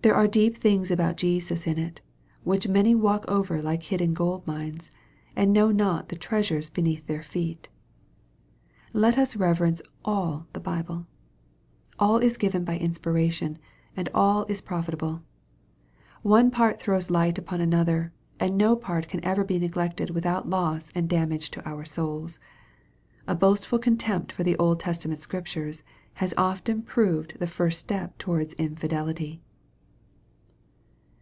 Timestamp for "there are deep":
0.00-0.56